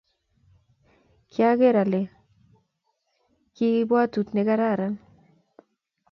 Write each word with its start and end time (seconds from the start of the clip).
kiager 1.31 1.75
ale 1.83 2.01
ki 3.55 3.67
kabwotut 3.75 4.27
nekararan. 4.33 4.93